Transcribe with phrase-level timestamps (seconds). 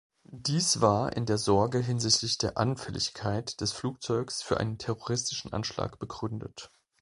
[0.23, 6.71] Dies war in der Sorge hinsichtlich der Anfälligkeit des Flugzeugs für einen terroristischen Anschlag begründet.